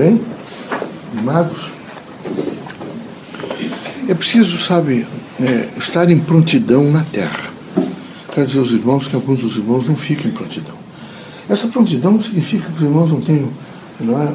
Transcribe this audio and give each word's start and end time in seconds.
bem? 0.00 0.18
Animados? 1.12 1.70
É 4.08 4.14
preciso, 4.14 4.56
sabe, 4.58 5.06
é, 5.38 5.68
estar 5.78 6.08
em 6.10 6.18
prontidão 6.18 6.90
na 6.90 7.02
terra. 7.02 7.50
Quero 8.34 8.46
dizer 8.46 8.60
aos 8.60 8.72
irmãos 8.72 9.06
que 9.06 9.14
alguns 9.14 9.40
dos 9.40 9.56
irmãos 9.56 9.86
não 9.86 9.96
ficam 9.96 10.30
em 10.30 10.32
prontidão. 10.32 10.74
Essa 11.50 11.68
prontidão 11.68 12.12
não 12.12 12.22
significa 12.22 12.66
que 12.66 12.76
os 12.76 12.82
irmãos 12.82 13.10
não 13.10 13.20
tenham 13.20 13.48
não 14.00 14.18
é, 14.18 14.32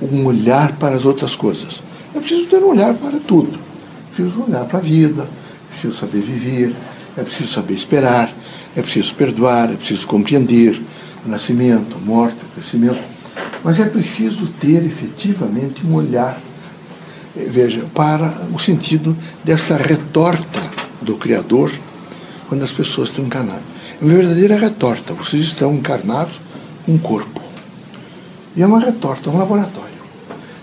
um 0.00 0.24
olhar 0.26 0.72
para 0.76 0.94
as 0.94 1.04
outras 1.04 1.34
coisas. 1.34 1.82
É 2.14 2.20
preciso 2.20 2.46
ter 2.46 2.62
um 2.62 2.68
olhar 2.68 2.94
para 2.94 3.18
tudo. 3.18 3.58
É 3.58 4.14
preciso 4.14 4.44
olhar 4.44 4.64
para 4.66 4.78
a 4.78 4.82
vida, 4.82 5.22
é 5.22 5.72
preciso 5.72 5.98
saber 5.98 6.20
viver, 6.20 6.72
é 7.16 7.22
preciso 7.22 7.52
saber 7.52 7.74
esperar, 7.74 8.32
é 8.76 8.82
preciso 8.82 9.12
perdoar, 9.16 9.72
é 9.72 9.74
preciso 9.74 10.06
compreender 10.06 10.80
o 11.26 11.28
nascimento, 11.28 11.96
a 11.96 12.06
morte, 12.06 12.36
o 12.36 12.54
crescimento. 12.54 13.17
Mas 13.64 13.80
é 13.80 13.84
preciso 13.84 14.46
ter 14.60 14.84
efetivamente 14.84 15.84
um 15.86 15.94
olhar, 15.94 16.40
eh, 17.36 17.46
veja, 17.50 17.84
para 17.94 18.46
o 18.52 18.58
sentido 18.58 19.16
desta 19.44 19.76
retorta 19.76 20.60
do 21.02 21.16
Criador 21.16 21.72
quando 22.48 22.62
as 22.62 22.72
pessoas 22.72 23.10
estão 23.10 23.24
encarnadas. 23.24 23.62
É 24.00 24.04
uma 24.04 24.14
verdadeira 24.14 24.56
retorta. 24.58 25.12
Vocês 25.12 25.44
estão 25.44 25.74
encarnados 25.74 26.40
com 26.86 26.92
um 26.92 26.98
corpo. 26.98 27.40
E 28.56 28.62
é 28.62 28.66
uma 28.66 28.80
retorta, 28.80 29.30
um 29.30 29.38
laboratório. 29.38 29.88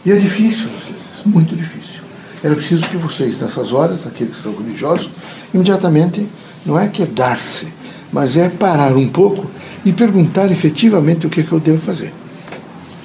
E 0.06 0.12
é 0.12 0.16
difícil, 0.16 0.70
vezes, 0.70 1.26
muito 1.26 1.56
difícil. 1.56 2.02
Era 2.44 2.56
preciso 2.56 2.88
que 2.88 2.98
vocês, 2.98 3.40
nessas 3.40 3.74
horas, 3.74 4.06
aqueles 4.06 4.36
que 4.36 4.44
são 4.44 4.56
religiosos, 4.56 5.10
imediatamente, 5.54 6.28
não 6.66 6.80
é 6.80 6.88
quedar-se, 6.88 7.68
mas 8.12 8.38
é 8.38 8.50
parar 8.50 8.96
um 8.96 9.08
pouco 9.08 9.50
e 9.84 9.92
perguntar 9.92 10.52
efetivamente 10.52 11.26
o 11.26 11.30
que, 11.30 11.42
é 11.42 11.44
que 11.44 11.52
eu 11.52 11.60
devo 11.60 11.80
fazer. 11.80 12.14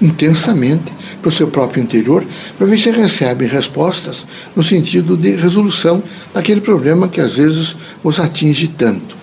Intensamente, 0.01 0.93
para 1.21 1.29
o 1.29 1.33
seu 1.33 1.49
próprio 1.49 1.83
interior, 1.83 2.25
para 2.57 2.67
ver 2.67 2.79
se 2.79 2.91
recebe 2.91 3.47
respostas 3.47 4.27
no 4.57 4.63
sentido 4.63 5.17
de 5.17 5.37
resolução 5.37 6.03
daquele 6.33 6.61
problema 6.61 7.09
que 7.09 7.21
às 7.21 7.35
vezes 7.35 7.77
os 8.03 8.19
atinge 8.19 8.69
tanto. 8.69 9.17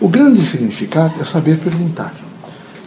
O 0.00 0.08
grande 0.08 0.44
significado 0.44 1.14
é 1.20 1.24
saber 1.24 1.58
perguntar. 1.58 2.14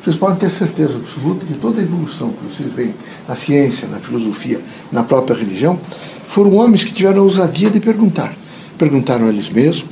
Vocês 0.03 0.15
podem 0.15 0.37
ter 0.37 0.49
certeza 0.49 0.95
absoluta 0.95 1.45
que 1.45 1.53
toda 1.55 1.79
a 1.79 1.83
evolução 1.83 2.29
que 2.29 2.45
vocês 2.45 2.71
veem 2.73 2.93
na 3.27 3.35
ciência, 3.35 3.87
na 3.87 3.97
filosofia, 3.97 4.61
na 4.91 5.03
própria 5.03 5.35
religião, 5.35 5.79
foram 6.27 6.55
homens 6.55 6.83
que 6.83 6.93
tiveram 6.93 7.21
a 7.21 7.23
ousadia 7.23 7.69
de 7.69 7.79
perguntar. 7.79 8.33
Perguntaram 8.77 9.25
a 9.25 9.29
eles 9.29 9.49
mesmos, 9.49 9.85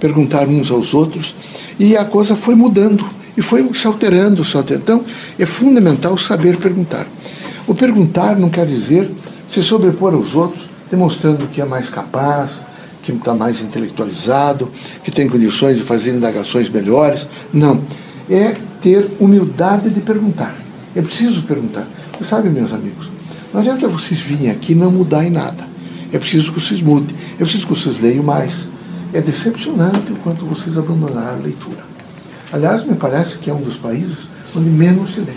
perguntaram 0.00 0.52
uns 0.52 0.70
aos 0.70 0.94
outros, 0.94 1.34
e 1.78 1.96
a 1.96 2.04
coisa 2.04 2.34
foi 2.34 2.54
mudando, 2.54 3.04
e 3.36 3.42
foi 3.42 3.68
se 3.74 3.86
alterando, 3.86 4.44
se 4.44 4.56
alterando. 4.56 4.82
Então, 4.82 5.04
é 5.38 5.46
fundamental 5.46 6.16
saber 6.18 6.56
perguntar. 6.56 7.06
O 7.66 7.74
perguntar 7.74 8.36
não 8.36 8.50
quer 8.50 8.66
dizer 8.66 9.10
se 9.48 9.62
sobrepor 9.62 10.14
aos 10.14 10.34
outros, 10.34 10.64
demonstrando 10.90 11.46
que 11.46 11.60
é 11.60 11.64
mais 11.64 11.88
capaz, 11.88 12.50
que 13.02 13.12
está 13.12 13.34
mais 13.34 13.60
intelectualizado, 13.60 14.70
que 15.04 15.10
tem 15.10 15.28
condições 15.28 15.76
de 15.76 15.82
fazer 15.82 16.14
indagações 16.14 16.68
melhores. 16.68 17.26
Não. 17.52 17.82
É 18.30 18.54
ter 18.80 19.10
humildade 19.20 19.90
de 19.90 20.00
perguntar. 20.00 20.54
É 20.94 21.02
preciso 21.02 21.42
perguntar. 21.42 21.86
Você 22.18 22.24
sabe, 22.24 22.48
meus 22.48 22.72
amigos, 22.72 23.10
não 23.52 23.60
adianta 23.60 23.88
vocês 23.88 24.20
virem 24.20 24.50
aqui 24.50 24.72
e 24.72 24.74
não 24.74 24.90
mudar 24.90 25.24
em 25.24 25.30
nada. 25.30 25.66
É 26.12 26.18
preciso 26.18 26.52
que 26.52 26.60
vocês 26.60 26.82
mudem. 26.82 27.14
É 27.34 27.38
preciso 27.38 27.66
que 27.66 27.74
vocês 27.74 28.00
leiam 28.00 28.22
mais. 28.22 28.52
É 29.12 29.20
decepcionante 29.20 30.12
o 30.12 30.16
quanto 30.16 30.44
vocês 30.46 30.76
abandonaram 30.78 31.38
a 31.38 31.42
leitura. 31.42 31.91
Aliás, 32.52 32.84
me 32.84 32.94
parece 32.94 33.38
que 33.38 33.48
é 33.48 33.54
um 33.54 33.62
dos 33.62 33.76
países 33.76 34.18
onde 34.54 34.68
menos 34.68 35.14
se 35.14 35.20
lê. 35.20 35.32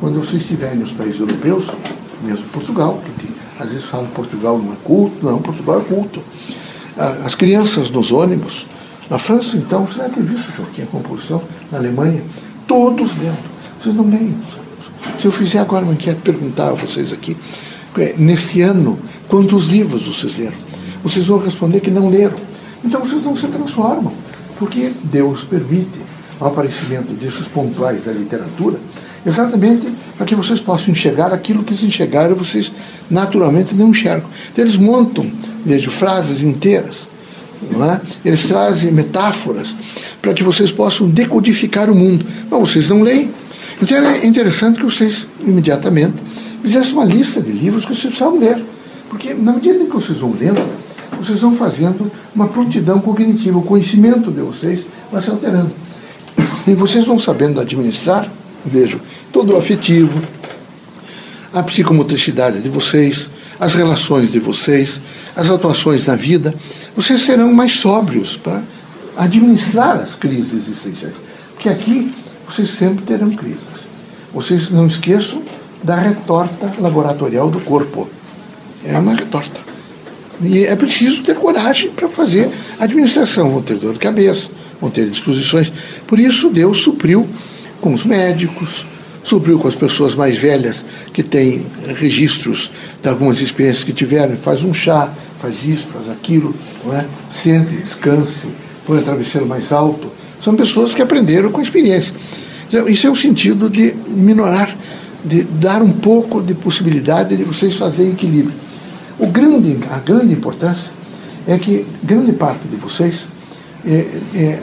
Quando 0.00 0.18
vocês 0.18 0.42
estiverem 0.42 0.78
nos 0.78 0.90
países 0.90 1.20
europeus, 1.20 1.66
mesmo 2.24 2.44
Portugal, 2.48 3.00
porque 3.04 3.28
às 3.60 3.68
vezes 3.68 3.84
falam 3.84 4.06
Portugal 4.08 4.58
não 4.58 4.72
é 4.72 4.76
culto, 4.82 5.24
não, 5.24 5.40
Portugal 5.40 5.80
é 5.80 5.84
culto. 5.84 6.20
As 7.24 7.36
crianças 7.36 7.90
nos 7.90 8.10
ônibus, 8.10 8.66
na 9.08 9.18
França, 9.18 9.56
então, 9.56 9.86
você 9.86 10.00
deve 10.00 10.14
ter 10.14 10.22
visto, 10.22 10.52
Joaquim, 10.56 10.82
a 10.82 10.86
composição, 10.86 11.42
na 11.70 11.78
Alemanha, 11.78 12.22
todos 12.66 13.16
lendo. 13.18 13.52
Vocês 13.80 13.94
não 13.94 14.08
leem. 14.08 14.34
Se 15.20 15.26
eu 15.26 15.32
fizer 15.32 15.58
agora 15.60 15.84
uma 15.84 15.94
enquete 15.94 16.20
perguntar 16.22 16.70
a 16.70 16.72
vocês 16.72 17.12
aqui, 17.12 17.36
é, 17.98 18.14
neste 18.18 18.62
ano, 18.62 18.98
quantos 19.28 19.68
livros 19.68 20.08
vocês 20.08 20.36
leram? 20.36 20.56
Vocês 21.04 21.26
vão 21.26 21.38
responder 21.38 21.80
que 21.80 21.90
não 21.90 22.08
leram. 22.08 22.36
Então 22.84 23.00
vocês 23.00 23.22
não 23.22 23.36
se 23.36 23.46
transformam, 23.46 24.12
porque 24.58 24.92
Deus 25.04 25.44
permite 25.44 26.11
o 26.42 26.46
aparecimento 26.46 27.12
desses 27.12 27.46
pontuais 27.46 28.04
da 28.04 28.12
literatura, 28.12 28.78
exatamente 29.24 29.88
para 30.16 30.26
que 30.26 30.34
vocês 30.34 30.60
possam 30.60 30.92
enxergar 30.92 31.32
aquilo 31.32 31.62
que 31.62 31.76
se 31.76 31.86
enxergaram 31.86 32.34
vocês 32.34 32.72
naturalmente 33.10 33.74
não 33.74 33.88
enxergam. 33.90 34.28
Então 34.52 34.64
eles 34.64 34.76
montam, 34.76 35.30
vejo, 35.64 35.90
frases 35.90 36.42
inteiras, 36.42 37.06
é? 37.62 38.00
eles 38.24 38.44
trazem 38.44 38.90
metáforas 38.90 39.74
para 40.20 40.34
que 40.34 40.42
vocês 40.42 40.72
possam 40.72 41.08
decodificar 41.08 41.88
o 41.90 41.94
mundo. 41.94 42.26
Mas 42.50 42.60
vocês 42.60 42.88
não 42.90 43.02
leem. 43.02 43.30
Então 43.80 43.96
é 43.98 44.26
interessante 44.26 44.78
que 44.78 44.84
vocês 44.84 45.26
imediatamente 45.40 46.14
fizessem 46.62 46.92
uma 46.92 47.04
lista 47.04 47.40
de 47.40 47.52
livros 47.52 47.84
que 47.84 47.94
vocês 47.94 48.14
precisavam 48.14 48.38
ler. 48.38 48.62
Porque 49.08 49.34
na 49.34 49.52
medida 49.52 49.82
em 49.82 49.86
que 49.86 49.94
vocês 49.94 50.18
vão 50.18 50.34
lendo, 50.38 50.62
vocês 51.20 51.40
vão 51.40 51.54
fazendo 51.54 52.10
uma 52.34 52.48
prontidão 52.48 52.98
cognitiva, 53.00 53.58
o 53.58 53.62
conhecimento 53.62 54.30
de 54.30 54.40
vocês 54.40 54.80
vai 55.10 55.22
se 55.22 55.30
alterando. 55.30 55.70
E 56.66 56.74
vocês 56.74 57.04
vão 57.04 57.18
sabendo 57.18 57.60
administrar, 57.60 58.30
vejo, 58.64 59.00
todo 59.32 59.54
o 59.54 59.56
afetivo, 59.56 60.22
a 61.52 61.62
psicomotricidade 61.62 62.60
de 62.60 62.68
vocês, 62.68 63.28
as 63.58 63.74
relações 63.74 64.30
de 64.30 64.38
vocês, 64.38 65.00
as 65.36 65.50
atuações 65.50 66.06
na 66.06 66.16
vida, 66.16 66.54
vocês 66.96 67.22
serão 67.22 67.52
mais 67.52 67.72
sóbrios 67.72 68.36
para 68.36 68.62
administrar 69.16 69.96
as 69.96 70.14
crises 70.14 70.52
existenciais. 70.52 71.14
Porque 71.54 71.68
aqui 71.68 72.12
vocês 72.48 72.70
sempre 72.70 73.04
terão 73.04 73.30
crises. 73.30 73.60
Vocês 74.32 74.70
não 74.70 74.86
esqueçam 74.86 75.42
da 75.82 75.96
retorta 75.96 76.72
laboratorial 76.78 77.50
do 77.50 77.60
corpo. 77.60 78.08
É 78.84 78.96
uma 78.98 79.14
retorta. 79.14 79.60
E 80.40 80.64
é 80.64 80.74
preciso 80.74 81.22
ter 81.22 81.36
coragem 81.36 81.90
para 81.90 82.08
fazer 82.08 82.50
administração. 82.80 83.50
Vão 83.50 83.62
ter 83.62 83.76
dor 83.76 83.92
de 83.92 83.98
cabeça, 83.98 84.48
vão 84.82 84.90
ter 84.90 85.08
disposições. 85.08 85.72
Por 86.06 86.18
isso, 86.18 86.50
Deus 86.50 86.78
supriu 86.78 87.26
com 87.80 87.94
os 87.94 88.04
médicos, 88.04 88.84
supriu 89.22 89.58
com 89.58 89.68
as 89.68 89.76
pessoas 89.76 90.16
mais 90.16 90.36
velhas 90.36 90.84
que 91.12 91.22
têm 91.22 91.64
registros 91.96 92.70
de 93.00 93.08
algumas 93.08 93.40
experiências 93.40 93.84
que 93.84 93.92
tiveram. 93.92 94.36
Faz 94.36 94.64
um 94.64 94.74
chá, 94.74 95.08
faz 95.40 95.64
isso, 95.64 95.86
faz 95.92 96.10
aquilo, 96.10 96.52
não 96.84 96.94
é? 96.96 97.06
sente, 97.42 97.72
descanse, 97.76 98.48
põe 98.84 98.98
o 98.98 99.02
travesseiro 99.02 99.46
mais 99.46 99.70
alto. 99.70 100.10
São 100.42 100.56
pessoas 100.56 100.92
que 100.92 101.00
aprenderam 101.00 101.52
com 101.52 101.60
a 101.60 101.62
experiência. 101.62 102.12
Então, 102.66 102.88
isso 102.88 103.06
é 103.06 103.10
o 103.10 103.14
sentido 103.14 103.70
de 103.70 103.94
minorar, 104.08 104.76
de 105.24 105.44
dar 105.44 105.80
um 105.82 105.92
pouco 105.92 106.42
de 106.42 106.54
possibilidade 106.54 107.36
de 107.36 107.44
vocês 107.44 107.76
fazerem 107.76 108.12
equilíbrio. 108.12 108.54
O 109.20 109.28
grande, 109.28 109.78
a 109.88 109.98
grande 109.98 110.32
importância 110.32 110.90
é 111.46 111.56
que 111.58 111.86
grande 112.02 112.32
parte 112.32 112.66
de 112.66 112.74
vocês 112.76 113.31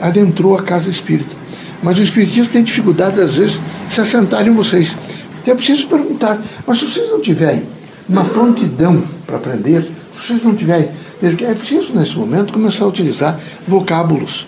adentrou 0.00 0.56
a 0.56 0.62
casa 0.62 0.88
espírita. 0.88 1.34
Mas 1.82 1.98
o 1.98 2.02
espiritismo 2.02 2.52
tem 2.52 2.62
dificuldade, 2.62 3.20
às 3.20 3.34
vezes, 3.34 3.60
de 3.88 3.94
se 3.94 4.00
assentar 4.00 4.46
em 4.46 4.52
vocês. 4.52 4.94
Então 5.40 5.54
é 5.54 5.56
preciso 5.56 5.86
perguntar, 5.86 6.38
mas 6.66 6.78
se 6.78 6.86
vocês 6.86 7.08
não 7.10 7.20
tiverem 7.20 7.62
uma 8.08 8.24
prontidão 8.24 9.02
para 9.26 9.36
aprender, 9.36 9.82
se 9.82 10.26
vocês 10.26 10.42
não 10.42 10.54
tiverem. 10.54 10.88
É 11.22 11.54
preciso, 11.54 11.94
nesse 11.94 12.16
momento, 12.16 12.52
começar 12.52 12.84
a 12.84 12.88
utilizar 12.88 13.38
vocábulos. 13.68 14.46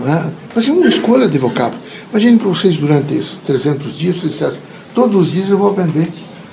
É? 0.00 0.24
Fazer 0.54 0.70
uma 0.70 0.88
escolha 0.88 1.28
de 1.28 1.38
vocábulos. 1.38 1.80
Imagine 2.10 2.38
para 2.38 2.48
vocês, 2.48 2.76
durante 2.76 3.14
esses 3.14 3.32
300 3.46 3.96
dias, 3.96 4.16
vocês 4.16 4.54
todos 4.94 5.16
os 5.16 5.32
dias 5.32 5.50
eu 5.50 5.58
vou 5.58 5.70
aprender 5.70 6.08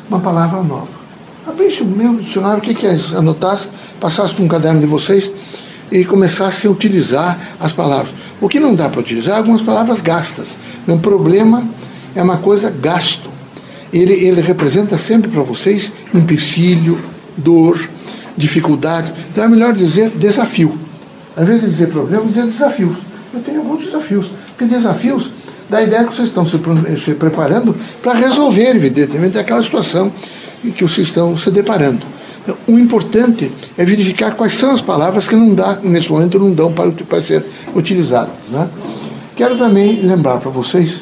uma 0.10 0.20
palavra 0.20 0.62
nova 0.62 1.02
abrisse 1.48 1.82
o 1.82 1.86
meu 1.86 2.16
dicionário, 2.16 2.60
o 2.60 2.62
que, 2.62 2.74
que 2.74 2.88
é 2.88 2.96
isso? 2.96 3.16
Passasse 4.00 4.34
para 4.34 4.44
um 4.44 4.48
caderno 4.48 4.80
de 4.80 4.88
vocês 4.88 5.30
e 5.92 6.06
começasse 6.06 6.66
a 6.68 6.72
utilizar 6.72 7.38
as 7.60 7.74
palavras. 7.74 8.14
O 8.40 8.48
que 8.48 8.60
não 8.60 8.74
dá 8.74 8.90
para 8.90 9.00
utilizar, 9.00 9.38
algumas 9.38 9.62
palavras 9.62 10.02
gastas. 10.02 10.48
Um 10.88 10.98
problema 10.98 11.64
é 12.16 12.24
uma 12.24 12.38
coisa 12.38 12.70
gasto. 12.70 13.30
Ele, 13.92 14.14
ele 14.14 14.42
representa 14.42 14.98
sempre 14.98 15.30
para 15.30 15.42
vocês 15.42 15.92
empecilho, 16.14 16.98
dor, 17.36 17.80
dificuldade. 18.38 19.14
Então 19.30 19.44
é 19.44 19.48
melhor 19.48 19.74
dizer 19.74 20.10
desafio. 20.10 20.78
Às 21.36 21.48
vezes 21.48 21.72
dizer 21.72 21.88
problema, 21.90 22.26
dizer 22.26 22.46
desafios. 22.46 22.98
Eu 23.34 23.42
tenho 23.42 23.60
alguns 23.60 23.86
desafios. 23.86 24.32
Porque 24.48 24.66
desafios 24.66 25.32
dá 25.70 25.80
a 25.80 25.84
ideia 25.84 26.04
que 26.06 26.16
vocês 26.16 26.30
estão 26.30 26.46
se, 26.46 26.58
se 27.04 27.14
preparando 27.14 27.76
para 28.02 28.14
resolver, 28.14 28.76
evidentemente, 28.76 29.38
aquela 29.38 29.62
situação 29.62 30.12
que 30.62 30.84
vocês 30.84 31.08
estão 31.08 31.36
se 31.38 31.50
deparando. 31.52 32.06
O 32.68 32.80
importante 32.80 33.52
é 33.78 33.86
verificar 33.86 34.36
quais 34.36 34.54
são 34.54 34.72
as 34.72 34.82
palavras 34.82 35.28
que 35.28 35.36
não 35.36 35.54
dá, 35.54 35.78
nesse 35.84 36.12
momento 36.12 36.40
não 36.40 36.54
dão 36.54 36.74
para, 36.74 36.92
para 36.92 37.24
ser 37.24 37.46
utilizadas. 37.76 38.34
Né? 38.50 38.68
Quero 39.36 39.58
também 39.58 40.02
lembrar 40.02 40.40
para 40.40 40.50
vocês 40.50 41.02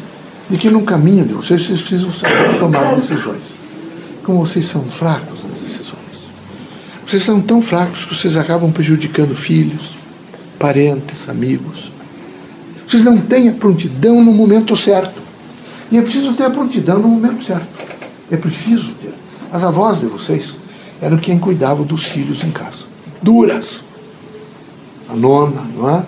de 0.50 0.58
que 0.58 0.70
no 0.70 0.82
caminho 0.82 1.26
de 1.26 1.34
vocês, 1.34 1.66
vocês 1.66 1.82
precisam 1.82 2.12
tomar 2.60 2.96
decisões. 2.96 3.42
como 4.24 4.46
vocês 4.46 4.66
são 4.66 4.84
fracos 4.84 5.44
nas 5.44 5.62
decisões. 5.62 6.00
Vocês 7.06 7.24
são 7.24 7.40
tão 7.40 7.62
fracos 7.62 8.06
que 8.06 8.16
vocês 8.16 8.36
acabam 8.36 8.72
prejudicando 8.72 9.36
filhos, 9.36 9.96
parentes, 10.58 11.30
amigos. 11.30 11.92
Vocês 12.86 13.04
não 13.04 13.18
têm 13.18 13.50
a 13.50 13.54
prontidão 13.54 14.24
no 14.24 14.34
momento 14.34 14.76
certo. 14.76 15.22
E 15.92 15.98
é 15.98 16.02
preciso 16.02 16.34
ter 16.34 16.44
a 16.44 16.50
prontidão 16.50 17.00
no 17.00 17.08
momento 17.08 17.44
certo. 17.44 17.68
É 18.30 18.38
preciso 18.38 18.94
ter. 18.96 19.14
As 19.52 19.64
avós 19.64 20.00
de 20.00 20.06
vocês 20.06 20.56
eram 21.01 21.18
quem 21.18 21.40
cuidava 21.40 21.84
dos 21.84 22.04
filhos 22.06 22.44
em 22.44 22.51
casa. 22.51 22.88
Duras. 23.22 23.81
A 25.10 25.16
nona, 25.16 25.63
não 25.75 25.90
é? 25.90 26.04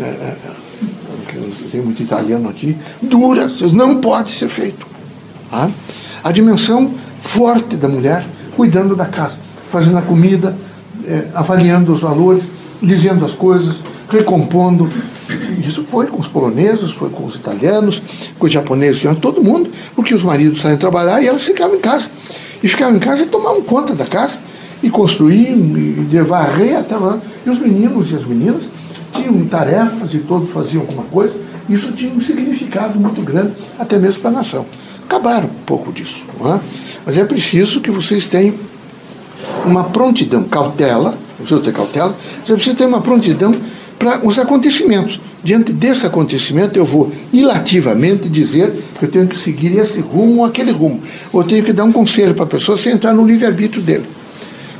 é, 0.00 0.02
é, 0.02 0.36
é 0.44 0.68
tem 1.70 1.80
muito 1.80 2.02
italiano 2.02 2.48
aqui. 2.48 2.76
Duras. 3.02 3.60
Não 3.72 4.00
pode 4.00 4.32
ser 4.32 4.48
feito. 4.48 4.86
Tá? 5.50 5.70
A 6.22 6.32
dimensão 6.32 6.92
forte 7.22 7.76
da 7.76 7.88
mulher 7.88 8.24
cuidando 8.56 8.96
da 8.96 9.06
casa, 9.06 9.36
fazendo 9.70 9.98
a 9.98 10.02
comida, 10.02 10.56
é, 11.06 11.28
avaliando 11.34 11.92
os 11.92 12.00
valores, 12.00 12.42
dizendo 12.82 13.24
as 13.24 13.32
coisas, 13.32 13.76
recompondo. 14.10 14.90
Isso 15.64 15.84
foi 15.84 16.06
com 16.06 16.18
os 16.18 16.26
poloneses, 16.26 16.90
foi 16.92 17.10
com 17.10 17.24
os 17.24 17.34
italianos, 17.34 18.02
com 18.38 18.46
os 18.46 18.52
japoneses, 18.52 19.02
todo 19.20 19.42
mundo, 19.42 19.70
porque 19.94 20.14
os 20.14 20.22
maridos 20.22 20.60
saíam 20.60 20.78
trabalhar 20.78 21.22
e 21.22 21.28
elas 21.28 21.42
ficavam 21.42 21.76
em 21.76 21.80
casa. 21.80 22.10
E 22.62 22.68
ficavam 22.68 22.96
em 22.96 23.00
casa 23.00 23.22
e 23.22 23.26
tomavam 23.26 23.62
conta 23.62 23.94
da 23.94 24.06
casa, 24.06 24.38
e 24.82 24.90
construíam, 24.90 25.58
e 25.76 26.18
varrer 26.26 26.78
até 26.78 26.96
lá. 26.96 27.18
E 27.44 27.50
os 27.50 27.58
meninos 27.58 28.10
e 28.10 28.14
as 28.14 28.24
meninas 28.24 28.62
tinham 29.12 29.44
tarefas 29.46 30.12
e 30.14 30.18
todos 30.18 30.50
faziam 30.50 30.82
alguma 30.82 31.04
coisa. 31.04 31.34
Isso 31.68 31.92
tinha 31.92 32.12
um 32.12 32.20
significado 32.20 32.98
muito 32.98 33.20
grande, 33.22 33.52
até 33.78 33.98
mesmo 33.98 34.20
para 34.20 34.30
a 34.30 34.34
nação. 34.34 34.66
Acabaram 35.06 35.46
um 35.46 35.64
pouco 35.64 35.92
disso. 35.92 36.24
É? 36.40 36.60
Mas 37.04 37.18
é 37.18 37.24
preciso 37.24 37.80
que 37.80 37.90
vocês 37.90 38.26
tenham 38.26 38.54
uma 39.64 39.84
prontidão, 39.84 40.44
cautela, 40.44 41.16
precisa 41.36 41.60
ter 41.60 41.72
cautela, 41.72 42.16
você 42.44 42.54
precisa 42.54 42.76
ter 42.76 42.86
uma 42.86 43.00
prontidão 43.00 43.54
para 43.98 44.26
os 44.26 44.38
acontecimentos. 44.38 45.20
Diante 45.42 45.72
desse 45.72 46.04
acontecimento, 46.04 46.76
eu 46.76 46.84
vou 46.84 47.12
ilativamente 47.32 48.28
dizer 48.28 48.74
que 48.98 49.04
eu 49.04 49.10
tenho 49.10 49.28
que 49.28 49.38
seguir 49.38 49.78
esse 49.78 50.00
rumo 50.00 50.38
ou 50.38 50.44
aquele 50.44 50.72
rumo. 50.72 51.00
Ou 51.32 51.44
tenho 51.44 51.64
que 51.64 51.72
dar 51.72 51.84
um 51.84 51.92
conselho 51.92 52.34
para 52.34 52.44
a 52.44 52.48
pessoa 52.48 52.76
sem 52.76 52.92
entrar 52.92 53.12
no 53.12 53.24
livre-arbítrio 53.24 53.82
dele. 53.82 54.06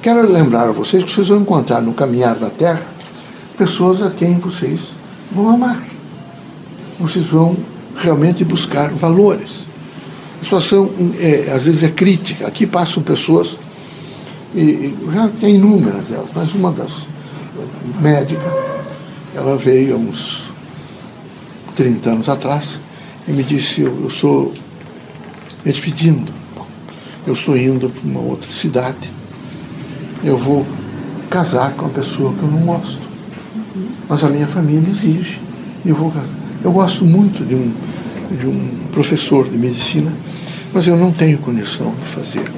Quero 0.03 0.31
lembrar 0.31 0.69
a 0.69 0.73
vocês 0.73 1.05
que 1.05 1.13
vocês 1.13 1.29
vão 1.29 1.41
encontrar 1.41 1.81
no 1.81 1.93
caminhar 1.93 2.35
da 2.37 2.51
terra 2.51 2.83
pessoas 3.57 4.03
a 4.03 4.11
quem 4.11 4.39
vocês 4.39 4.81
vão 5.31 5.51
amar. 5.51 5.83
Vocês 6.99 7.27
vão 7.27 7.57
realmente 7.97 8.45
buscar 8.45 8.91
valores. 8.91 9.67
A 10.41 10.45
situação, 10.45 10.91
é, 11.19 11.53
às 11.53 11.65
vezes, 11.65 11.83
é 11.83 11.89
crítica. 11.89 12.47
Aqui 12.47 12.67
passam 12.67 13.03
pessoas, 13.03 13.57
e, 14.55 14.95
já 15.13 15.29
tem 15.41 15.57
inúmeras 15.57 16.07
delas, 16.07 16.29
mas 16.35 16.55
uma 16.55 16.73
das 16.73 16.91
médica, 18.01 18.41
ela 19.35 19.57
veio 19.57 19.95
há 19.95 19.99
uns 19.99 20.48
30 21.79 22.11
anos 22.11 22.29
atrás 22.29 22.81
e 23.29 23.31
me 23.31 23.45
disse, 23.45 23.83
eu, 23.83 23.97
eu 24.01 24.09
estou 24.09 24.53
me 25.65 25.71
despedindo, 25.71 26.33
eu 27.25 27.35
estou 27.35 27.57
indo 27.57 27.89
para 27.89 28.03
uma 28.03 28.19
outra 28.19 28.51
cidade, 28.51 29.09
eu 30.25 30.37
vou 30.37 30.67
casar 31.31 31.73
com 31.75 31.83
uma 31.83 31.91
pessoa 31.91 32.35
que 32.35 32.43
eu 32.43 32.51
não 32.51 32.63
gosto. 32.63 32.99
Mas 34.09 34.25
a 34.25 34.29
minha 34.29 34.49
família 34.49 34.91
exige, 34.91 35.39
eu 35.87 35.95
vou 35.95 36.11
casar. 36.11 36.29
Eu 36.65 36.73
gosto 36.73 37.05
muito 37.05 37.47
de 37.47 37.55
um, 37.55 37.73
de 38.37 38.47
um 38.49 38.71
professor 38.91 39.49
de 39.49 39.57
medicina, 39.57 40.13
mas 40.75 40.85
eu 40.89 40.97
não 40.97 41.13
tenho 41.13 41.39
condição 41.39 41.95
de 41.95 42.07
fazer. 42.07 42.51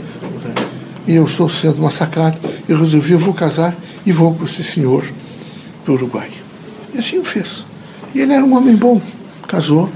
E 1.06 1.14
eu 1.14 1.26
estou 1.26 1.46
sendo 1.46 1.82
massacrado, 1.82 2.38
eu 2.66 2.78
resolvi, 2.78 3.12
eu 3.12 3.18
vou 3.18 3.34
casar 3.34 3.76
e 4.06 4.12
vou 4.12 4.34
com 4.34 4.46
esse 4.46 4.64
senhor 4.64 5.04
do 5.84 5.92
Uruguai. 5.92 6.30
E 6.94 6.98
assim 6.98 7.18
o 7.18 7.24
fez. 7.24 7.68
E 8.14 8.20
ele 8.20 8.32
era 8.32 8.44
um 8.44 8.56
homem 8.56 8.74
bom. 8.74 9.00
Casou, 9.46 9.88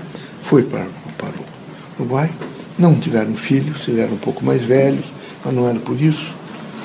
foi 0.42 0.62
para, 0.62 0.86
para 1.18 1.30
o 1.30 2.02
Uruguai. 2.02 2.30
Não 2.78 2.94
tiveram 2.94 3.34
filhos, 3.34 3.86
eles 3.86 4.00
eram 4.00 4.14
um 4.14 4.18
pouco 4.18 4.44
mais 4.44 4.62
velhos, 4.62 5.06
mas 5.44 5.54
não 5.54 5.68
era 5.68 5.78
por 5.78 6.00
isso. 6.00 6.34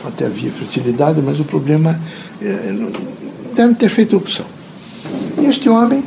Até 0.05 0.25
havia 0.25 0.51
fertilidade, 0.51 1.21
mas 1.21 1.39
o 1.39 1.43
problema 1.43 1.99
é, 2.41 2.73
devem 3.55 3.73
ter 3.75 3.89
feito 3.89 4.15
opção. 4.15 4.45
E 5.37 5.45
este 5.45 5.67
homem 5.69 6.03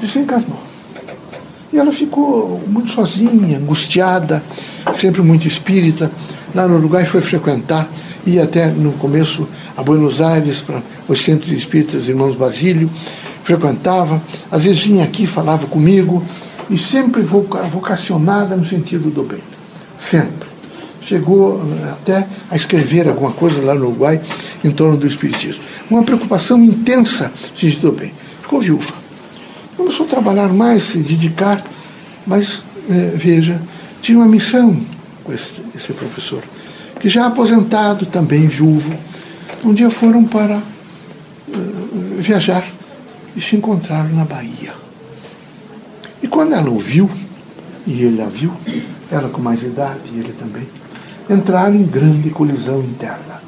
desencarnou. 0.00 0.58
E 1.72 1.78
ela 1.78 1.92
ficou 1.92 2.60
muito 2.66 2.90
sozinha, 2.90 3.58
angustiada, 3.58 4.42
sempre 4.94 5.22
muito 5.22 5.46
espírita. 5.46 6.10
Lá 6.54 6.66
no 6.66 6.76
Uruguai 6.76 7.04
foi 7.04 7.20
frequentar, 7.20 7.88
ia 8.26 8.42
até 8.42 8.66
no 8.66 8.92
começo 8.92 9.46
a 9.76 9.82
Buenos 9.82 10.20
Aires, 10.20 10.60
para 10.60 10.82
os 11.06 11.22
centros 11.22 11.52
espíritas 11.52 12.08
Irmãos 12.08 12.34
Basílio, 12.34 12.90
frequentava, 13.50 14.22
às 14.50 14.62
vezes 14.62 14.80
vinha 14.80 15.02
aqui, 15.02 15.26
falava 15.26 15.66
comigo, 15.66 16.24
e 16.68 16.78
sempre 16.78 17.22
vocacionada 17.22 18.54
no 18.56 18.64
sentido 18.64 19.10
do 19.10 19.24
bem. 19.24 19.40
Sempre. 19.98 20.48
Chegou 21.02 21.60
eh, 21.60 21.90
até 21.90 22.26
a 22.48 22.54
escrever 22.54 23.08
alguma 23.08 23.32
coisa 23.32 23.60
lá 23.60 23.74
no 23.74 23.86
Uruguai 23.86 24.20
em 24.62 24.70
torno 24.70 24.96
do 24.96 25.06
Espiritismo. 25.06 25.64
Uma 25.90 26.04
preocupação 26.04 26.62
intensa 26.62 27.32
no 27.50 27.58
sentido 27.58 27.90
do 27.90 27.92
bem. 27.92 28.12
Ficou 28.42 28.60
viúva. 28.60 28.94
Começou 29.76 30.06
a 30.06 30.08
trabalhar 30.08 30.50
mais, 30.50 30.84
se 30.84 30.98
dedicar, 30.98 31.64
mas, 32.24 32.62
eh, 32.88 33.12
veja, 33.16 33.60
tinha 34.00 34.16
uma 34.18 34.28
missão 34.28 34.80
com 35.24 35.32
esse, 35.32 35.60
esse 35.74 35.92
professor, 35.92 36.44
que 37.00 37.08
já 37.08 37.26
aposentado, 37.26 38.06
também 38.06 38.46
viúvo, 38.46 38.92
um 39.64 39.74
dia 39.74 39.90
foram 39.90 40.24
para 40.24 40.56
uh, 40.56 40.62
viajar 42.18 42.64
e 43.36 43.40
se 43.40 43.56
encontraram 43.56 44.10
na 44.10 44.24
Bahia. 44.24 44.72
E 46.22 46.28
quando 46.28 46.54
ela 46.54 46.70
o 46.70 46.78
viu, 46.78 47.10
e 47.86 48.02
ele 48.02 48.20
a 48.20 48.26
viu, 48.26 48.52
ela 49.10 49.28
com 49.28 49.40
mais 49.40 49.62
idade 49.62 50.00
e 50.12 50.18
ele 50.18 50.32
também, 50.32 50.66
entraram 51.28 51.74
em 51.74 51.84
grande 51.84 52.30
colisão 52.30 52.80
interna. 52.80 53.40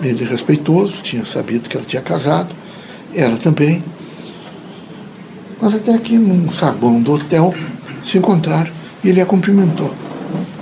Ele 0.00 0.24
respeitoso, 0.24 1.02
tinha 1.02 1.24
sabido 1.24 1.68
que 1.68 1.76
ela 1.76 1.86
tinha 1.86 2.02
casado, 2.02 2.54
ela 3.14 3.36
também. 3.36 3.82
Mas 5.60 5.74
até 5.74 5.96
que 5.98 6.18
num 6.18 6.52
saguão 6.52 7.00
do 7.00 7.14
hotel 7.14 7.54
se 8.04 8.18
encontraram 8.18 8.70
e 9.02 9.08
ele 9.08 9.20
a 9.20 9.26
cumprimentou. 9.26 9.92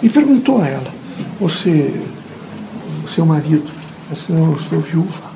E 0.03 0.09
perguntou 0.09 0.61
a 0.61 0.69
ela, 0.69 0.95
você, 1.41 2.01
seu 3.13 3.27
marido, 3.27 3.71
assim, 4.13 4.37
eu 4.37 4.57
estou 4.57 4.81
viúva. 4.81 5.35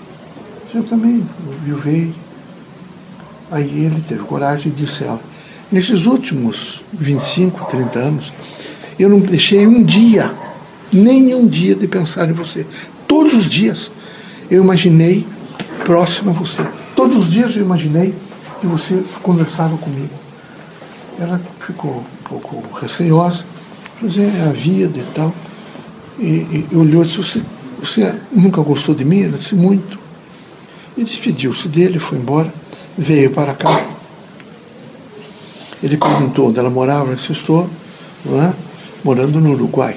Eu 0.75 0.85
também 0.85 1.27
viuvei. 1.65 2.15
Aí 3.51 3.85
ele 3.85 4.03
teve 4.07 4.23
coragem 4.25 4.67
e 4.67 4.71
disse 4.71 5.05
ela, 5.05 5.21
nesses 5.73 6.07
últimos 6.07 6.85
25, 6.93 7.67
30 7.67 7.99
anos, 7.99 8.33
eu 8.99 9.09
não 9.09 9.21
deixei 9.21 9.67
um 9.67 9.83
dia, 9.83 10.31
nem 10.93 11.35
um 11.35 11.47
dia 11.47 11.75
de 11.75 11.87
pensar 11.87 12.29
em 12.29 12.33
você. 12.33 12.67
Todos 13.07 13.33
os 13.35 13.49
dias 13.49 13.91
eu 14.51 14.63
imaginei 14.63 15.27
próximo 15.85 16.31
a 16.31 16.33
você. 16.35 16.67
Todos 16.95 17.17
os 17.17 17.31
dias 17.31 17.57
eu 17.57 17.63
imaginei 17.63 18.15
que 18.61 18.67
você 18.67 19.03
conversava 19.23 19.77
comigo. 19.79 20.11
Ela 21.19 21.41
ficou 21.61 22.05
um 22.21 22.29
pouco 22.29 22.63
receosa, 22.79 23.45
mas 24.01 24.17
é 24.19 24.43
a 24.49 24.53
vida 24.53 24.99
e 24.99 25.15
tal. 25.15 25.35
E, 26.19 26.67
e 26.71 26.77
olhou 26.77 27.05
e 27.05 27.07
disse, 27.07 27.19
você, 27.19 27.43
você 27.81 28.21
nunca 28.33 28.61
gostou 28.63 28.95
de 28.95 29.05
mim? 29.05 29.23
Ela 29.23 29.39
disse, 29.39 29.55
muito. 29.55 29.99
E 30.97 31.05
despediu-se 31.05 31.69
dele, 31.69 31.99
foi 31.99 32.19
embora, 32.19 32.53
veio 32.99 33.31
para 33.31 33.55
cá. 33.55 33.87
Ele 35.81 35.97
perguntou 35.97 36.49
onde 36.49 36.59
ela 36.59 36.69
morava, 36.69 37.15
disse, 37.15 37.31
estou 37.31 37.71
é? 38.27 38.53
morando 39.05 39.41
no 39.41 39.53
Uruguai. 39.53 39.97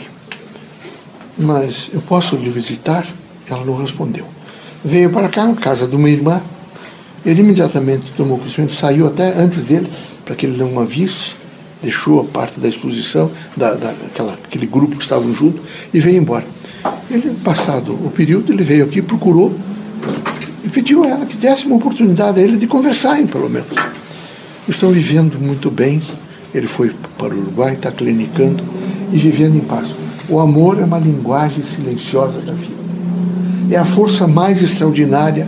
Mas 1.38 1.90
eu 1.92 2.02
posso 2.02 2.36
lhe 2.36 2.50
visitar? 2.52 3.08
Ela 3.50 3.66
não 3.66 3.76
respondeu. 3.76 4.26
Veio 4.86 5.10
para 5.10 5.28
cá, 5.28 5.46
na 5.46 5.56
casa 5.56 5.88
de 5.88 5.96
uma 5.96 6.10
irmã. 6.10 6.40
Ele 7.26 7.42
imediatamente 7.42 8.12
tomou 8.16 8.38
conhecimento, 8.38 8.74
saiu 8.74 9.08
até 9.08 9.36
antes 9.38 9.66
dele, 9.66 9.92
para 10.24 10.36
que 10.36 10.46
ele 10.46 10.58
não 10.58 10.80
a 10.80 10.86
visse 10.86 11.42
deixou 11.82 12.22
a 12.22 12.24
parte 12.24 12.60
da 12.60 12.70
exposição, 12.70 13.32
da, 13.58 13.74
daquela, 13.74 14.34
aquele 14.34 14.68
grupo 14.68 14.96
que 14.96 15.02
estavam 15.02 15.34
junto, 15.34 15.62
e 15.94 16.00
veio 16.00 16.18
embora. 16.18 16.46
Ele, 17.10 17.36
passado 17.44 17.94
o 17.94 18.12
período, 18.12 18.54
ele 18.54 18.64
veio 18.64 18.86
aqui, 18.86 19.02
procurou 19.02 19.56
e 20.64 20.70
pediu 20.70 21.04
a 21.04 21.08
ela 21.08 21.26
que 21.26 21.38
desse 21.38 21.66
uma 21.66 21.76
oportunidade 21.76 22.40
a 22.40 22.44
ele 22.44 22.58
de 22.58 22.68
conversarem, 22.68 23.28
pelo 23.28 23.50
menos. 23.50 23.70
Estão 24.68 24.92
vivendo 24.92 25.40
muito 25.40 25.72
bem. 25.72 26.02
Ele 26.54 26.68
foi 26.68 26.94
para 27.18 27.34
o 27.34 27.40
Uruguai, 27.40 27.74
está 27.74 27.92
clinicando 27.92 28.64
e 29.12 29.18
vivendo 29.18 29.56
em 29.56 29.62
paz. 29.62 29.88
O 30.30 30.40
amor 30.40 30.80
é 30.80 30.84
uma 30.84 31.00
linguagem 31.00 31.64
silenciosa 31.64 32.40
da 32.42 32.54
vida. 32.54 32.82
É 33.70 33.78
a 33.78 33.86
força 33.86 34.28
mais 34.28 34.62
extraordinária 34.62 35.48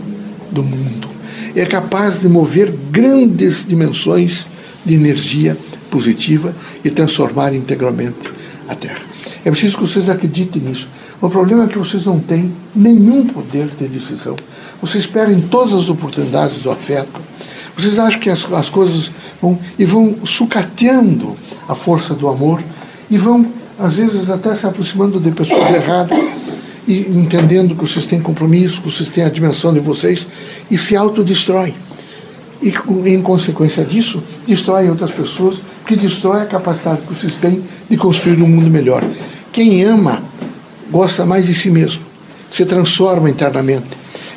do 0.50 0.62
mundo. 0.62 1.08
É 1.54 1.64
capaz 1.64 2.20
de 2.20 2.28
mover 2.28 2.72
grandes 2.90 3.64
dimensões 3.66 4.46
de 4.84 4.94
energia 4.94 5.56
positiva 5.90 6.54
e 6.84 6.90
transformar 6.90 7.54
integralmente 7.54 8.32
a 8.68 8.74
terra. 8.74 9.02
É 9.44 9.50
preciso 9.50 9.76
que 9.76 9.82
vocês 9.82 10.08
acreditem 10.08 10.62
nisso. 10.62 10.88
O 11.24 11.30
problema 11.30 11.64
é 11.64 11.66
que 11.66 11.78
vocês 11.78 12.04
não 12.04 12.20
têm 12.20 12.52
nenhum 12.76 13.24
poder 13.26 13.66
de 13.78 13.88
decisão. 13.88 14.36
Vocês 14.78 15.06
perdem 15.06 15.40
todas 15.40 15.72
as 15.72 15.88
oportunidades 15.88 16.58
do 16.58 16.70
afeto. 16.70 17.18
Vocês 17.74 17.98
acham 17.98 18.20
que 18.20 18.28
as, 18.28 18.44
as 18.52 18.68
coisas 18.68 19.10
vão 19.40 19.58
e 19.78 19.86
vão 19.86 20.16
sucateando 20.26 21.34
a 21.66 21.74
força 21.74 22.12
do 22.12 22.28
amor 22.28 22.62
e 23.10 23.16
vão, 23.16 23.46
às 23.78 23.94
vezes, 23.94 24.28
até 24.28 24.54
se 24.54 24.66
aproximando 24.66 25.18
de 25.18 25.30
pessoas 25.30 25.70
erradas 25.70 26.18
e 26.86 26.98
entendendo 27.16 27.74
que 27.74 27.80
vocês 27.80 28.04
têm 28.04 28.20
compromisso, 28.20 28.82
que 28.82 28.90
vocês 28.90 29.08
têm 29.08 29.24
a 29.24 29.30
dimensão 29.30 29.72
de 29.72 29.80
vocês 29.80 30.26
e 30.70 30.76
se 30.76 30.94
autodestroem. 30.94 31.74
E, 32.60 32.68
em 33.06 33.22
consequência 33.22 33.82
disso, 33.82 34.22
destrói 34.46 34.90
outras 34.90 35.10
pessoas, 35.10 35.56
que 35.86 35.96
destrói 35.96 36.42
a 36.42 36.46
capacidade 36.46 37.00
que 37.00 37.14
vocês 37.14 37.32
têm 37.36 37.62
de 37.88 37.96
construir 37.96 38.42
um 38.42 38.46
mundo 38.46 38.70
melhor. 38.70 39.02
Quem 39.50 39.82
ama, 39.84 40.22
gosta 40.94 41.26
mais 41.26 41.44
de 41.44 41.52
si 41.52 41.70
mesmo, 41.70 42.04
se 42.52 42.64
transforma 42.64 43.28
internamente, 43.28 43.88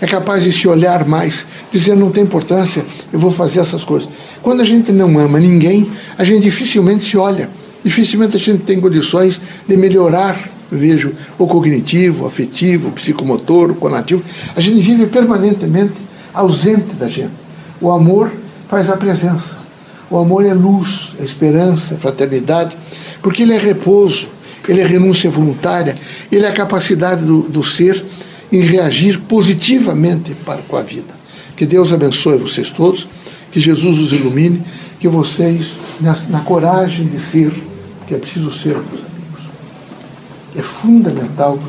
é 0.02 0.08
capaz 0.08 0.44
de 0.44 0.52
se 0.52 0.68
olhar 0.68 1.06
mais, 1.06 1.46
dizer 1.72 1.96
não 1.96 2.10
tem 2.10 2.24
importância, 2.24 2.84
eu 3.14 3.20
vou 3.20 3.32
fazer 3.32 3.60
essas 3.60 3.84
coisas. 3.84 4.10
Quando 4.42 4.62
a 4.62 4.66
gente 4.66 4.92
não 4.92 5.20
ama 5.20 5.40
ninguém, 5.40 5.88
a 6.18 6.24
gente 6.24 6.42
dificilmente 6.42 7.08
se 7.08 7.16
olha, 7.16 7.48
dificilmente 7.84 8.38
a 8.38 8.40
gente 8.40 8.64
tem 8.64 8.82
condições 8.82 9.40
de 9.68 9.78
melhorar 9.78 10.36
vejo 10.70 11.14
o 11.38 11.48
cognitivo, 11.48 12.24
o 12.24 12.28
afetivo, 12.28 12.90
o 12.90 12.92
psicomotor, 12.92 13.72
o 13.72 13.76
conativo. 13.76 14.22
A 14.54 14.60
gente 14.60 14.82
vive 14.82 15.06
permanentemente 15.06 15.94
ausente 16.34 16.94
da 16.96 17.08
gente. 17.08 17.32
O 17.80 17.90
amor 17.90 18.30
faz 18.68 18.90
a 18.90 18.98
presença. 18.98 19.56
O 20.10 20.18
amor 20.18 20.46
é 20.46 20.54
luz, 20.54 21.16
é 21.22 21.24
esperança, 21.24 21.94
é 21.94 21.98
fraternidade, 21.98 22.76
porque 23.22 23.44
ele 23.44 23.54
é 23.54 23.58
repouso, 23.58 24.28
ele 24.67 24.81
é 24.81 24.86
renúncia 24.86 25.29
voluntária, 25.29 25.95
ele 26.31 26.45
é 26.45 26.50
a 26.50 26.53
capacidade 26.53 27.25
do, 27.25 27.43
do 27.43 27.63
ser 27.63 28.03
em 28.51 28.62
reagir 28.62 29.19
positivamente 29.21 30.33
para 30.45 30.62
com 30.62 30.77
a 30.77 30.81
vida. 30.81 31.15
Que 31.55 31.65
Deus 31.65 31.91
abençoe 31.91 32.38
vocês 32.38 32.69
todos, 32.69 33.07
que 33.51 33.59
Jesus 33.59 33.97
os 33.97 34.13
ilumine, 34.13 34.62
que 35.00 35.07
vocês, 35.07 35.67
na, 36.01 36.15
na 36.29 36.39
coragem 36.41 37.07
de 37.07 37.19
ser, 37.19 37.51
que 38.07 38.15
é 38.15 38.17
preciso 38.17 38.51
ser, 38.51 38.74
meus 38.74 39.05
amigos, 39.05 39.41
é 40.55 40.62
fundamental. 40.62 41.59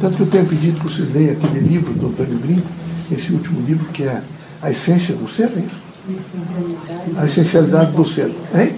Tanto 0.00 0.16
que 0.16 0.22
eu 0.22 0.26
tenho 0.26 0.46
pedido 0.46 0.80
que 0.80 0.88
vocês 0.88 1.12
leiam 1.12 1.32
aquele 1.32 1.60
livro 1.60 1.92
do 1.94 2.08
Antônio 2.08 2.38
Brinco, 2.38 2.66
esse 3.10 3.32
último 3.32 3.60
livro 3.66 3.84
que 3.92 4.04
é 4.04 4.22
A 4.60 4.70
Essência 4.70 5.14
do 5.14 5.28
Ser, 5.28 5.44
é 5.44 5.60
isso? 5.60 5.82
A 7.16 7.26
essencialidade 7.26 7.92
do 7.92 8.04
ser. 8.04 8.32
Hein? 8.54 8.72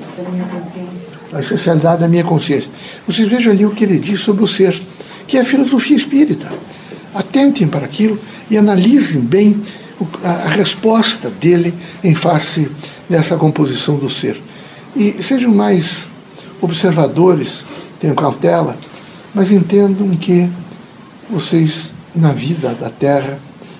A 1.34 1.40
essencialidade 1.40 2.00
da 2.00 2.08
minha 2.08 2.24
consciência. 2.24 2.70
Vocês 3.06 3.28
vejam 3.28 3.52
ali 3.52 3.66
o 3.66 3.70
que 3.70 3.84
ele 3.84 3.98
diz 3.98 4.20
sobre 4.20 4.44
o 4.44 4.46
ser, 4.46 4.80
que 5.26 5.36
é 5.36 5.40
a 5.40 5.44
filosofia 5.44 5.96
espírita. 5.96 6.50
Atentem 7.14 7.66
para 7.66 7.84
aquilo 7.84 8.18
e 8.50 8.56
analisem 8.56 9.20
bem 9.20 9.60
a 10.22 10.48
resposta 10.48 11.30
dele 11.30 11.74
em 12.02 12.14
face 12.14 12.70
dessa 13.08 13.36
composição 13.36 13.96
do 13.96 14.08
ser. 14.08 14.40
E 14.96 15.22
sejam 15.22 15.52
mais 15.52 16.06
observadores, 16.60 17.64
tenham 18.00 18.14
cautela, 18.14 18.76
mas 19.34 19.50
entendam 19.50 20.10
que 20.10 20.48
vocês, 21.28 21.90
na 22.14 22.32
vida 22.32 22.74
da 22.74 22.90
Terra, 22.90 23.38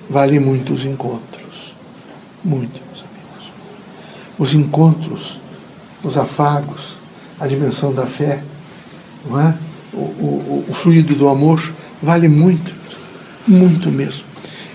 valem 0.09 0.39
muitos 0.39 0.85
encontros. 0.85 1.73
Muitos 2.43 2.85
os 4.37 4.53
encontros, 4.53 5.39
os 6.03 6.17
afagos, 6.17 6.95
a 7.39 7.47
dimensão 7.47 7.93
da 7.93 8.05
fé, 8.05 8.41
não 9.29 9.39
é? 9.39 9.53
o, 9.95 9.99
o, 9.99 10.65
o 10.69 10.73
fluido 10.73 11.15
do 11.15 11.27
amor 11.29 11.61
vale 12.01 12.27
muito, 12.27 12.71
muito 13.47 13.89
mesmo. 13.89 14.23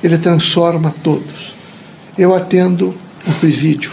Ele 0.02 0.17
transforma 0.19 0.95
todos. 1.02 1.55
Eu 2.17 2.35
atendo 2.35 2.95
o 3.26 3.33
presídio 3.35 3.93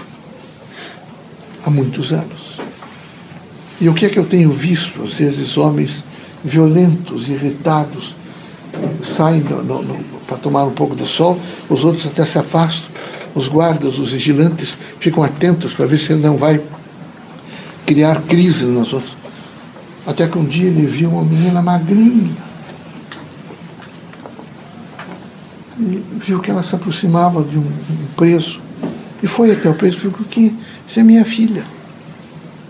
há 1.65 1.69
muitos 1.69 2.13
anos. 2.13 2.57
E 3.79 3.89
o 3.89 3.93
que 3.93 4.05
é 4.05 4.09
que 4.09 4.17
eu 4.17 4.25
tenho 4.25 4.51
visto? 4.51 5.03
Às 5.03 5.13
vezes, 5.15 5.57
homens 5.57 6.03
violentos, 6.43 7.27
irritados, 7.27 8.15
saem 9.15 9.43
para 10.25 10.37
tomar 10.37 10.65
um 10.65 10.71
pouco 10.71 10.95
de 10.95 11.05
sol, 11.05 11.39
os 11.69 11.83
outros 11.83 12.05
até 12.07 12.25
se 12.25 12.37
afastam 12.37 12.89
os 13.35 13.47
guardas, 13.47 13.99
os 13.99 14.11
vigilantes, 14.11 14.75
ficam 14.99 15.21
atentos 15.21 15.73
para 15.73 15.85
ver 15.85 15.99
se 15.99 16.11
ele 16.11 16.23
não 16.23 16.37
vai 16.37 16.59
criar 17.87 18.21
crise 18.23 18.65
nos 18.65 18.91
outros. 18.91 19.15
Até 20.05 20.27
que 20.27 20.37
um 20.37 20.45
dia 20.45 20.67
ele 20.67 20.85
viu 20.85 21.09
uma 21.09 21.23
menina 21.23 21.61
magrinha. 21.61 22.35
E 25.79 26.03
viu 26.25 26.39
que 26.39 26.51
ela 26.51 26.63
se 26.63 26.75
aproximava 26.75 27.43
de 27.43 27.57
um, 27.57 27.65
preso. 28.15 28.59
E 29.23 29.27
foi 29.27 29.51
até 29.51 29.69
o 29.69 29.73
preso 29.73 29.97
e 29.97 29.99
falou 30.01 30.27
que 30.29 30.53
isso 30.87 30.99
é 30.99 31.03
minha 31.03 31.23
filha. 31.23 31.63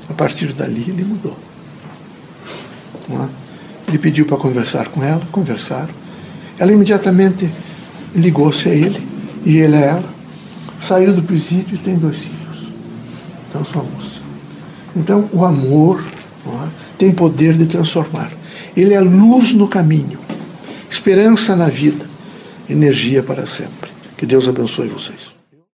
A 0.10 0.14
partir 0.14 0.54
dali 0.54 0.86
ele 0.88 1.04
mudou. 1.04 1.38
É? 3.10 3.28
Ele 3.88 3.98
pediu 3.98 4.26
para 4.26 4.38
conversar 4.38 4.90
com 4.90 5.04
ela, 5.04 5.22
conversaram. 5.32 5.94
Ela 6.60 6.72
imediatamente 6.72 7.50
ligou-se 8.16 8.70
a 8.70 8.74
ele 8.74 9.02
e 9.46 9.58
ele 9.58 9.76
a 9.78 9.80
ela 9.80 10.18
saiu 10.86 11.14
do 11.14 11.24
presídio 11.24 11.76
e 11.76 11.78
tem 11.78 11.98
dois 11.98 12.18
filhos. 12.18 12.70
Transformou-se. 13.52 14.17
Então, 14.98 15.30
o 15.32 15.46
amor 15.46 16.04
é, 16.46 16.68
tem 16.98 17.12
poder 17.12 17.54
de 17.54 17.68
transformar. 17.68 18.32
Ele 18.76 18.94
é 18.94 19.00
luz 19.00 19.54
no 19.54 19.68
caminho, 19.68 20.20
esperança 20.90 21.56
na 21.56 21.68
vida, 21.68 22.06
energia 22.68 23.22
para 23.22 23.46
sempre. 23.46 23.92
Que 24.18 24.26
Deus 24.26 24.48
abençoe 24.48 24.88
vocês. 24.88 25.37